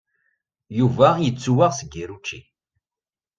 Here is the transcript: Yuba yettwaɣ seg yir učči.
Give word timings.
Yuba 0.79 1.07
yettwaɣ 1.25 1.71
seg 1.79 1.89
yir 1.95 2.09
učči. 2.17 2.39